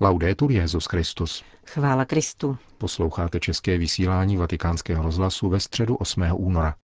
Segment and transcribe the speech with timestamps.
[0.00, 1.44] Laudetur Jezus Christus.
[1.66, 2.56] Chvála Kristu.
[2.78, 6.22] Posloucháte české vysílání Vatikánského rozhlasu ve středu 8.
[6.32, 6.74] února.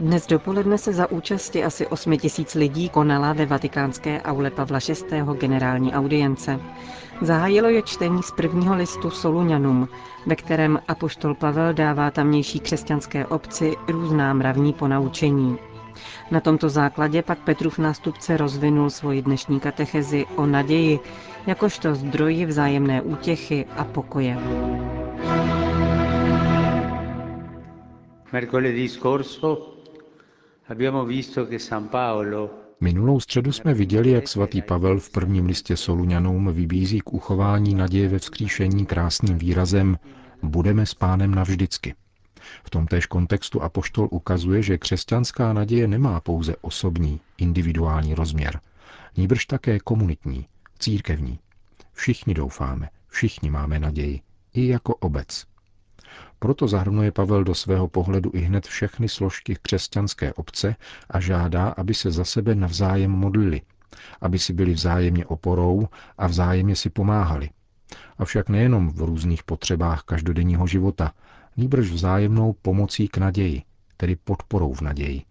[0.00, 5.22] Dnes dopoledne se za účasti asi 8 tisíc lidí konala ve vatikánské aule Pavla VI.
[5.38, 6.60] generální audience.
[7.22, 9.88] Zahájilo je čtení z prvního listu Soluňanům,
[10.26, 15.58] ve kterém apoštol Pavel dává tamnější křesťanské obci různá mravní ponaučení.
[16.30, 21.00] Na tomto základě pak Petrův nástupce rozvinul svoji dnešní katechezi o naději,
[21.46, 24.38] jakožto zdroji vzájemné útěchy a pokoje.
[28.32, 29.74] Mercoledì scorso
[30.68, 35.76] abbiamo visto che San Paolo Minulou středu jsme viděli, jak svatý Pavel v prvním listě
[35.76, 39.98] Soluňanům vybízí k uchování naděje ve vzkříšení krásným výrazem
[40.42, 41.94] Budeme s pánem navždycky.
[42.64, 48.60] V tomtéž kontextu apoštol ukazuje, že křesťanská naděje nemá pouze osobní, individuální rozměr,
[49.16, 50.46] nýbrž také komunitní,
[50.78, 51.38] církevní.
[51.92, 54.20] Všichni doufáme, všichni máme naději,
[54.54, 55.51] i jako obec.
[56.38, 60.76] Proto zahrnuje Pavel do svého pohledu i hned všechny složky křesťanské obce
[61.10, 63.60] a žádá, aby se za sebe navzájem modlili,
[64.20, 67.50] aby si byli vzájemně oporou a vzájemně si pomáhali.
[68.18, 71.12] Avšak nejenom v různých potřebách každodenního života,
[71.56, 73.62] nýbrž vzájemnou pomocí k naději,
[73.96, 75.22] tedy podporou v naději.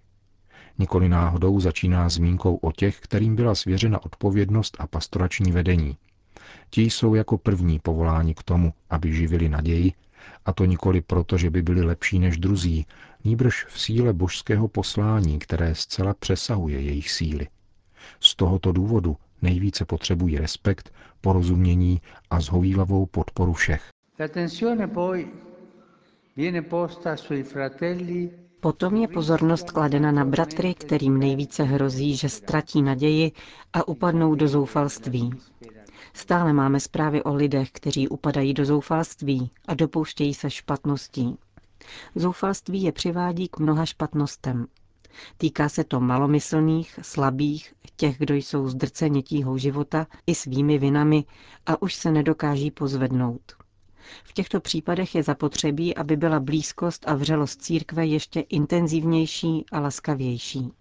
[0.79, 5.97] Nikoli náhodou začíná zmínkou o těch, kterým byla svěřena odpovědnost a pastorační vedení.
[6.69, 9.93] Ti jsou jako první povoláni k tomu, aby živili naději
[10.45, 12.86] a to nikoli proto, že by byli lepší než druzí,
[13.23, 17.48] nýbrž v síle božského poslání, které zcela přesahuje jejich síly.
[18.20, 23.89] Z tohoto důvodu nejvíce potřebují respekt, porozumění a zhovývavou podporu všech.
[28.59, 33.31] Potom je pozornost kladena na bratry, kterým nejvíce hrozí, že ztratí naději
[33.73, 35.30] a upadnou do zoufalství.
[36.14, 41.38] Stále máme zprávy o lidech, kteří upadají do zoufalství a dopouštějí se špatností.
[42.16, 44.67] Zoufalství je přivádí k mnoha špatnostem.
[45.38, 51.23] Týká se to malomyslných, slabých, těch, kdo jsou zdrceni tíhou života i svými vinami
[51.66, 53.42] a už se nedokáží pozvednout.
[54.23, 60.72] V těchto případech je zapotřebí, aby byla blízkost a vřelost církve ještě intenzivnější a laskavější.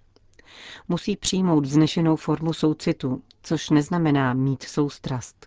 [0.88, 5.46] Musí přijmout vznešenou formu soucitu, což neznamená mít soustrast.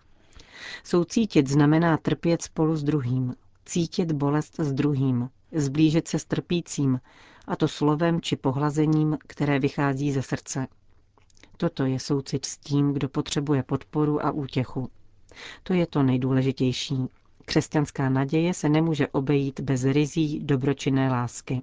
[0.84, 3.34] Soucítit znamená trpět spolu s druhým,
[3.66, 7.00] cítit bolest s druhým, zblížit se s trpícím,
[7.48, 10.68] a to slovem či pohlazením, které vychází ze srdce.
[11.58, 14.90] Toto je soucit s tím, kdo potřebuje podporu a útěchu.
[15.64, 16.98] To je to nejdůležitější.
[17.46, 21.62] Křesťanská naděje se nemůže obejít bez rizí dobročinné lásky.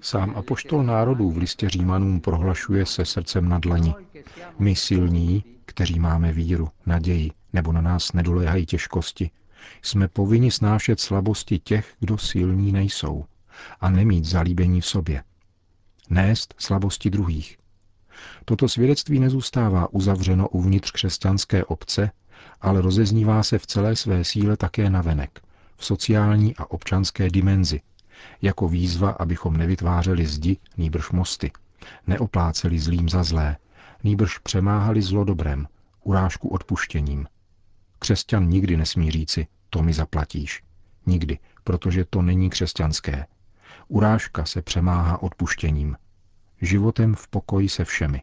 [0.00, 3.94] Sám apoštol národů v listě Římanům prohlašuje se srdcem na dlani.
[4.58, 9.30] My silní, kteří máme víru, naději, nebo na nás nedoléhají těžkosti,
[9.82, 13.24] jsme povinni snášet slabosti těch, kdo silní nejsou,
[13.80, 15.22] a nemít zalíbení v sobě.
[16.10, 17.58] Nést slabosti druhých.
[18.44, 22.10] Toto svědectví nezůstává uzavřeno uvnitř křesťanské obce,
[22.60, 25.40] ale rozeznívá se v celé své síle také navenek–
[25.76, 27.80] v sociální a občanské dimenzi,
[28.42, 31.50] jako výzva, abychom nevytvářeli zdi, nýbrž mosty,
[32.06, 33.56] neopláceli zlým za zlé,
[34.04, 35.68] nýbrž přemáhali zlo dobrem,
[36.02, 37.26] urážku odpuštěním.
[37.98, 40.62] Křesťan nikdy nesmí říci, to mi zaplatíš.
[41.06, 43.26] Nikdy, protože to není křesťanské.
[43.88, 45.96] Urážka se přemáhá odpuštěním.
[46.60, 48.22] Životem v pokoji se všemi.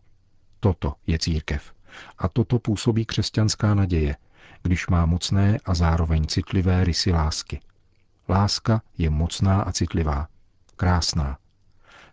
[0.59, 1.73] Toto je církev.
[2.17, 4.15] A toto působí křesťanská naděje,
[4.63, 7.59] když má mocné a zároveň citlivé rysy lásky.
[8.29, 10.27] Láska je mocná a citlivá,
[10.75, 11.37] krásná.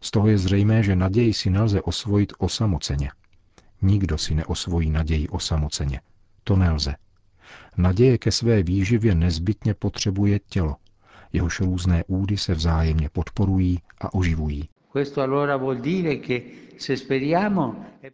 [0.00, 3.10] Z toho je zřejmé, že naději si nelze osvojit osamoceně.
[3.82, 6.00] Nikdo si neosvojí naději osamoceně.
[6.44, 6.94] To nelze.
[7.76, 10.76] Naděje ke své výživě nezbytně potřebuje tělo,
[11.32, 14.68] jehož různé údy se vzájemně podporují a oživují.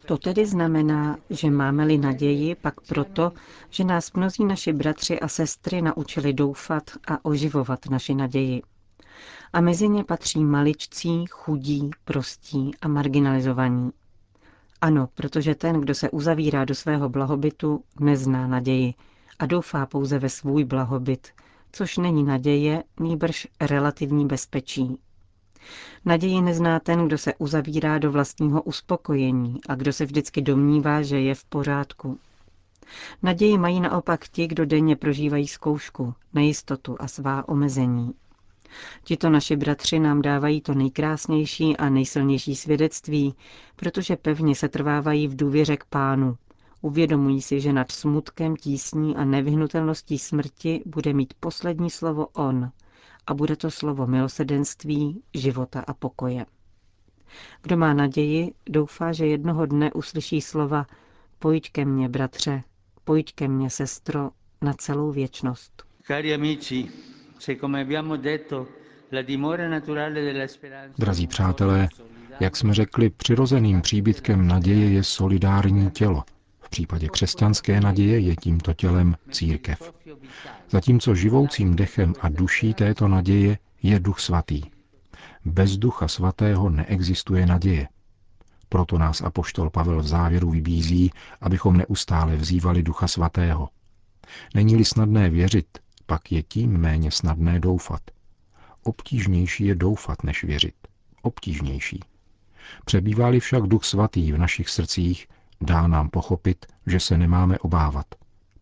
[0.05, 3.31] To tedy znamená, že máme-li naději, pak proto,
[3.69, 8.61] že nás mnozí naši bratři a sestry naučili doufat a oživovat naši naději.
[9.53, 13.91] A mezi ně patří maličcí, chudí, prostí a marginalizovaní.
[14.81, 18.93] Ano, protože ten, kdo se uzavírá do svého blahobytu, nezná naději
[19.39, 21.27] a doufá pouze ve svůj blahobyt,
[21.71, 24.97] což není naděje, nýbrž relativní bezpečí.
[26.05, 31.19] Naději nezná ten, kdo se uzavírá do vlastního uspokojení a kdo se vždycky domnívá, že
[31.19, 32.19] je v pořádku.
[33.23, 38.13] Naději mají naopak ti, kdo denně prožívají zkoušku, nejistotu a svá omezení.
[39.03, 43.35] Tito naši bratři nám dávají to nejkrásnější a nejsilnější svědectví,
[43.75, 46.37] protože pevně se trvávají v důvěře k pánu.
[46.81, 52.71] Uvědomují si, že nad smutkem, tísní a nevyhnutelností smrti bude mít poslední slovo on
[53.27, 56.45] a bude to slovo milosedenství, života a pokoje.
[57.61, 60.85] Kdo má naději, doufá, že jednoho dne uslyší slova
[61.39, 62.63] Pojď ke mně, bratře,
[63.03, 64.31] pojď ke mně, sestro,
[64.61, 65.83] na celou věčnost.
[66.07, 66.87] Cari amici,
[67.39, 68.67] se come abbiamo detto,
[69.11, 70.93] la dimora naturale della speranza...
[70.97, 71.89] Drazí přátelé,
[72.39, 76.23] jak jsme řekli, přirozeným příbytkem naděje je solidární tělo.
[76.65, 79.93] V případě křesťanské naděje je tímto tělem církev.
[80.69, 84.61] Zatímco živoucím dechem a duší této naděje je duch svatý.
[85.45, 87.87] Bez ducha svatého neexistuje naděje.
[88.69, 93.69] Proto nás apoštol Pavel v závěru vybízí, abychom neustále vzývali ducha svatého.
[94.55, 95.67] Není-li snadné věřit,
[96.05, 98.01] pak je tím méně snadné doufat.
[98.83, 100.75] Obtížnější je doufat, než věřit.
[101.21, 101.99] Obtížnější.
[102.85, 105.27] Přebývá-li však duch svatý v našich srdcích,
[105.61, 108.05] dá nám pochopit, že se nemáme obávat.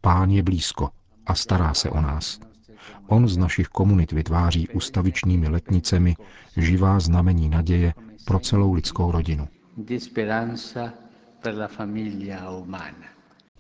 [0.01, 0.89] Pán je blízko
[1.27, 2.39] a stará se o nás.
[3.07, 6.15] On z našich komunit vytváří ustavičnými letnicemi
[6.57, 7.93] živá znamení naděje
[8.25, 9.47] pro celou lidskou rodinu.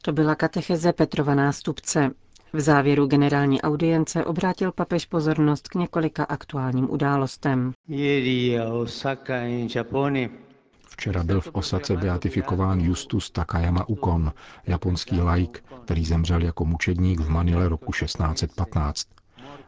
[0.01, 2.11] To byla katecheze Petrova nástupce.
[2.53, 7.71] V závěru generální audience obrátil papež pozornost k několika aktuálním událostem.
[10.93, 14.33] Včera byl v Osace beatifikován Justus Takayama Ukon,
[14.67, 19.07] japonský laik, který zemřel jako mučedník v Manile roku 1615.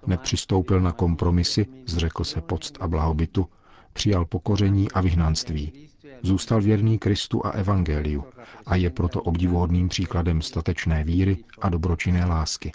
[0.07, 3.47] Nepřistoupil na kompromisy, zřekl se poct a blahobytu,
[3.93, 5.89] přijal pokoření a vyhnanství.
[6.21, 8.23] Zůstal věrný Kristu a Evangeliu
[8.65, 12.71] a je proto obdivuhodným příkladem statečné víry a dobročinné lásky.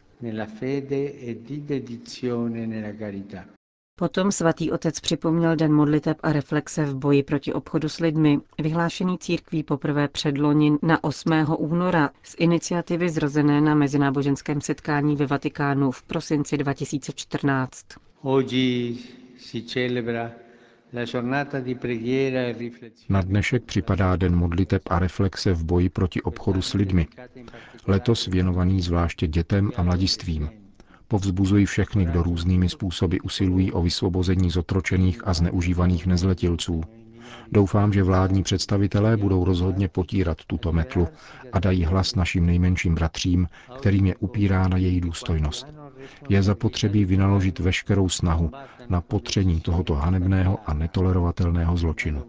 [4.00, 9.18] Potom svatý otec připomněl den modliteb a reflexe v boji proti obchodu s lidmi, vyhlášený
[9.18, 11.32] církví poprvé předloni na 8.
[11.58, 17.86] února z iniciativy zrozené na mezináboženském setkání ve Vatikánu v prosinci 2014.
[23.08, 27.06] Na dnešek připadá den modliteb a reflexe v boji proti obchodu s lidmi.
[27.86, 30.59] Letos věnovaný zvláště dětem a mladistvím.
[31.10, 36.82] Povzbuzují všechny, kdo různými způsoby usilují o vysvobození zotročených a zneužívaných nezletilců.
[37.52, 41.08] Doufám, že vládní představitelé budou rozhodně potírat tuto metlu
[41.52, 43.48] a dají hlas našim nejmenším bratřím,
[43.78, 45.66] kterým je upírána její důstojnost.
[46.28, 48.50] Je zapotřebí vynaložit veškerou snahu
[48.88, 52.24] na potření tohoto hanebného a netolerovatelného zločinu.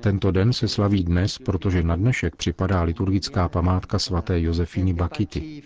[0.00, 5.62] Tento den se slaví dnes, protože na dnešek připadá liturgická památka svaté Josefíny Bakity.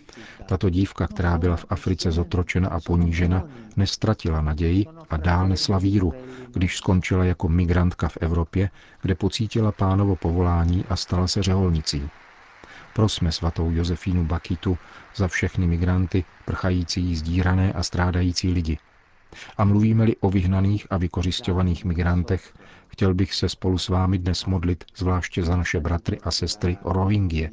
[0.48, 3.44] Tato dívka, která byla v Africe zotročena a ponížena,
[3.76, 6.12] nestratila naději a dál nesla víru,
[6.52, 8.70] když skončila jako migrantka v Evropě,
[9.02, 12.02] kde pocítila pánovo povolání a stala se řeholnicí.
[12.94, 14.78] Prosme svatou Josefínu Bakitu
[15.16, 18.78] za všechny migranty, prchající zdírané a strádající lidi.
[19.58, 22.54] A mluvíme-li o vyhnaných a vykořišťovaných migrantech,
[22.88, 27.50] chtěl bych se spolu s vámi dnes modlit zvláště za naše bratry a sestry Rohingyě,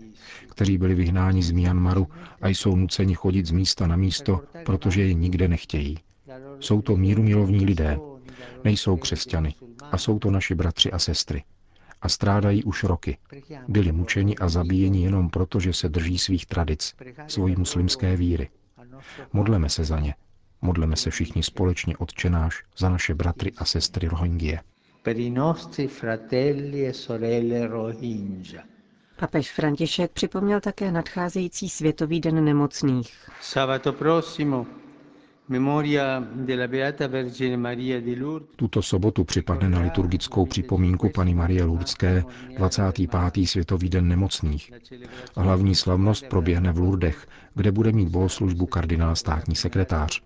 [0.49, 2.07] kteří byli vyhnáni z Myanmaru
[2.41, 5.97] a jsou nuceni chodit z místa na místo, protože je nikde nechtějí.
[6.59, 7.99] Jsou to mírumilovní lidé,
[8.63, 9.55] nejsou křesťany
[9.91, 11.43] a jsou to naši bratři a sestry
[12.01, 13.17] a strádají už roky.
[13.67, 16.95] Byli mučeni a zabíjeni jenom proto, že se drží svých tradic,
[17.27, 18.49] svojí muslimské víry.
[19.33, 20.15] Modleme se za ně.
[20.61, 24.59] Modleme se všichni společně odčenáš za naše bratry a sestry Rohingyě.
[29.19, 33.13] Papež František připomněl také nadcházející Světový den nemocných.
[33.41, 34.65] Sabato prossimo
[38.55, 42.23] tuto sobotu připadne na liturgickou připomínku Pany Marie Lurdské
[42.57, 43.47] 25.
[43.47, 44.71] Světový den nemocných.
[45.35, 50.21] Hlavní slavnost proběhne v Lurdech, kde bude mít bohoslužbu kardinál státní sekretář.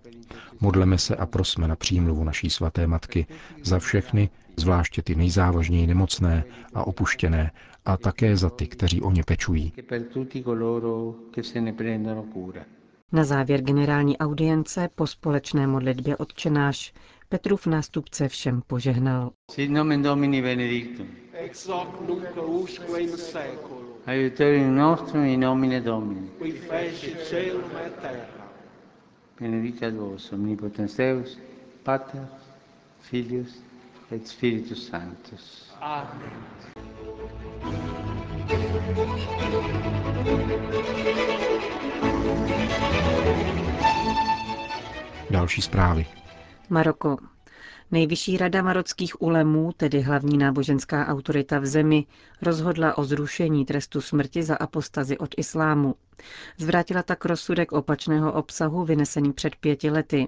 [0.60, 3.26] Modleme se a prosme na přímluvu naší svaté matky
[3.62, 7.50] za všechny, zvláště ty nejzávažněji nemocné a opuštěné,
[7.84, 9.72] a také za ty, kteří o ně pečují.
[13.12, 16.92] Na závěr generální audience po společné modlitbě odčenáš
[17.28, 19.30] Petrův nástupce všem požehnal.
[19.50, 21.08] Sit nomen Domini benedictum.
[21.32, 23.86] Ex hoc nunc usque in seculum.
[24.06, 26.30] Aiuterium nostrum in nomine Domini.
[26.38, 28.48] Qui feci celum et terra.
[29.40, 31.38] Benedicat vos omnipotens Deus,
[31.82, 32.28] Pater,
[33.00, 33.62] Filius
[34.10, 35.72] et Spiritus Sanctus.
[35.80, 36.30] Amen.
[45.30, 46.06] Další zprávy.
[46.70, 47.16] Maroko.
[47.90, 52.06] Nejvyšší rada marockých ulemů, tedy hlavní náboženská autorita v zemi,
[52.42, 55.94] rozhodla o zrušení trestu smrti za apostazi od islámu.
[56.58, 60.26] Zvrátila tak rozsudek opačného obsahu vynesený před pěti lety.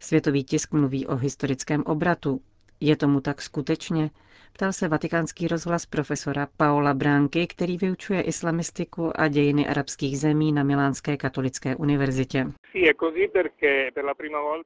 [0.00, 2.40] Světový tisk mluví o historickém obratu.
[2.80, 4.10] Je tomu tak skutečně?
[4.52, 10.62] Ptal se vatikánský rozhlas profesora Paola Bránky, který vyučuje islamistiku a dějiny arabských zemí na
[10.62, 12.46] Milánské katolické univerzitě.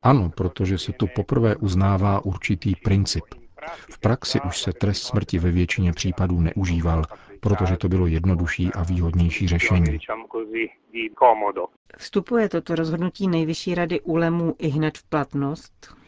[0.03, 3.25] Ano, protože se tu poprvé uznává určitý princip.
[3.91, 7.05] V praxi už se trest smrti ve většině případů neužíval,
[7.41, 9.99] protože to bylo jednodušší a výhodnější řešení.
[11.99, 16.02] Vstupuje toto rozhodnutí Nejvyšší rady úlemů i hned v platnost?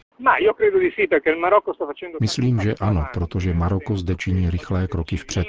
[2.21, 5.47] Myslím, že ano, protože Maroko zde činí rychlé kroky vpřed.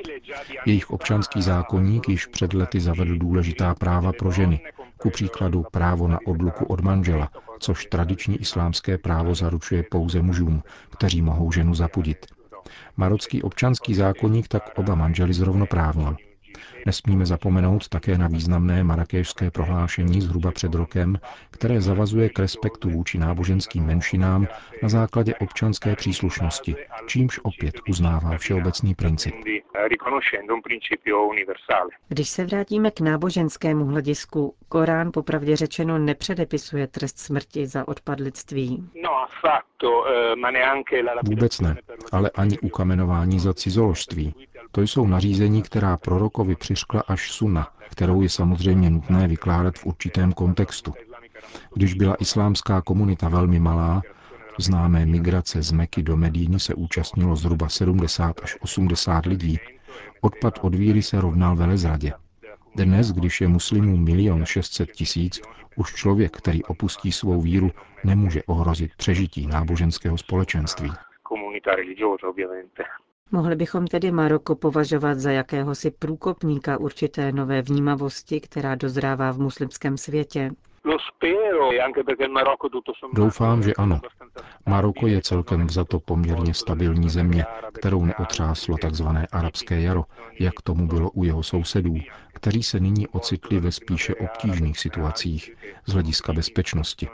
[0.66, 4.60] Jejich občanský zákonník již před lety zavedl důležitá práva pro ženy,
[4.98, 11.22] ku příkladu právo na odluku od manžela, což tradiční islámské právo zaručuje pouze mužům, kteří
[11.22, 12.26] mohou ženu zapudit.
[12.96, 16.16] Marocký občanský zákonník tak oba manžely zrovnoprávnil.
[16.86, 21.18] Nesmíme zapomenout také na významné marakéšské prohlášení zhruba před rokem,
[21.50, 24.46] které zavazuje k respektu vůči náboženským menšinám
[24.82, 29.34] na základě občanské příslušnosti, čímž opět uznává všeobecný princip.
[32.08, 38.90] Když se vrátíme k náboženskému hledisku, Korán popravdě řečeno nepředepisuje trest smrti za odpadlictví.
[41.24, 41.76] Vůbec ne,
[42.12, 44.34] ale ani ukamenování za cizoložství.
[44.72, 50.32] To jsou nařízení, která prorokovi přiškla až suna, kterou je samozřejmě nutné vykládat v určitém
[50.32, 50.94] kontextu.
[51.74, 54.02] Když byla islámská komunita velmi malá,
[54.58, 59.58] známé migrace z Meky do Medíny se účastnilo zhruba 70 až 80 lidí,
[60.20, 62.12] odpad od víry se rovnal velezradě.
[62.76, 65.40] Dnes, když je muslimů milion 600 tisíc,
[65.76, 67.70] už člověk, který opustí svou víru,
[68.04, 70.90] nemůže ohrozit přežití náboženského společenství.
[73.32, 79.96] Mohli bychom tedy Maroko považovat za jakéhosi průkopníka určité nové vnímavosti, která dozrává v muslimském
[79.96, 80.50] světě.
[83.12, 84.00] Doufám, že ano.
[84.66, 89.06] Maroko je celkem za to poměrně stabilní země, kterou neotřáslo tzv.
[89.32, 90.04] arabské jaro,
[90.40, 91.94] jak tomu bylo u jeho sousedů,
[92.32, 95.56] kteří se nyní ocitli ve spíše obtížných situacích
[95.86, 97.08] z hlediska bezpečnosti.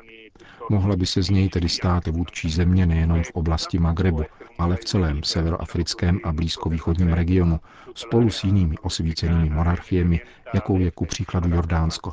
[0.71, 4.23] Mohla by se z něj tedy stát vůdčí země nejenom v oblasti Magrebu,
[4.59, 7.61] ale v celém severoafrickém a blízkovýchodním regionu,
[7.95, 10.21] spolu s jinými osvícenými monarchiemi,
[10.55, 12.13] jakou je ku příkladu Jordánsko.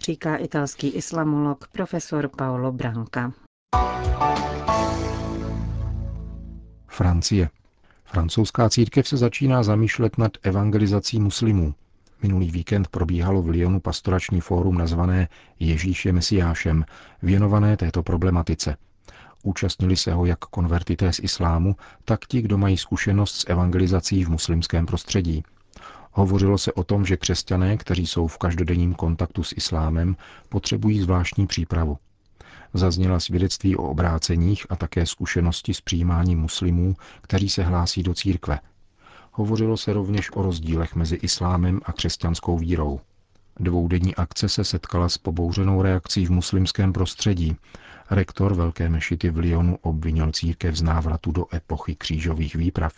[0.00, 3.32] Říká italský islamolog profesor Paolo Branca.
[6.88, 7.48] Francie.
[8.04, 11.74] Francouzská církev se začíná zamýšlet nad evangelizací muslimů.
[12.22, 15.28] Minulý víkend probíhalo v Lyonu pastorační fórum nazvané
[15.60, 16.84] Ježíš Mesiášem,
[17.22, 18.76] věnované této problematice.
[19.42, 24.30] Účastnili se ho jak konvertité z islámu, tak ti, kdo mají zkušenost s evangelizací v
[24.30, 25.42] muslimském prostředí.
[26.12, 30.16] Hovořilo se o tom, že křesťané, kteří jsou v každodenním kontaktu s islámem,
[30.48, 31.98] potřebují zvláštní přípravu.
[32.74, 38.58] Zazněla svědectví o obráceních a také zkušenosti s přijímáním muslimů, kteří se hlásí do církve–
[39.40, 43.00] Hovořilo se rovněž o rozdílech mezi islámem a křesťanskou vírou.
[43.60, 47.56] Dvoudenní akce se setkala s pobouřenou reakcí v muslimském prostředí.
[48.10, 52.92] Rektor Velké mešity v Lyonu obvinil církev z návratu do epochy křížových výprav.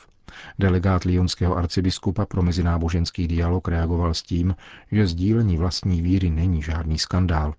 [0.58, 4.56] Delegát lyonského arcibiskupa pro mezináboženský dialog reagoval s tím,
[4.92, 7.54] že sdílení vlastní víry není žádný skandál.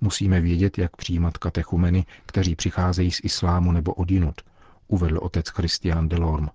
[0.00, 4.40] Musíme vědět, jak přijímat katechumeny, kteří přicházejí z islámu nebo odinut,
[4.88, 6.48] uvedl otec Christian Delorme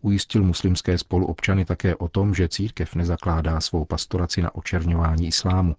[0.00, 5.76] ujistil muslimské spoluobčany také o tom, že církev nezakládá svou pastoraci na očerňování islámu.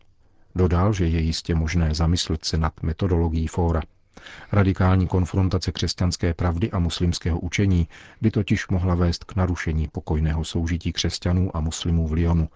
[0.55, 3.81] Dodal, že je jistě možné zamyslet se nad metodologií fóra.
[4.51, 7.87] Radikální konfrontace křesťanské pravdy a muslimského učení
[8.21, 12.49] by totiž mohla vést k narušení pokojného soužití křesťanů a muslimů v Lyonu,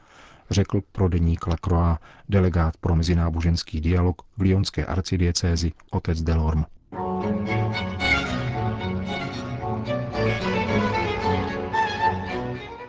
[0.50, 6.66] řekl pro deník Lacroix delegát pro mezináboženský dialog v lyonské arcidiecézi otec Delorme.